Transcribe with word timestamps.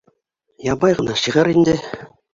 Ябай 0.69 0.97
ғына 1.01 1.19
шиғыр 1.25 1.51
инде. 1.53 1.77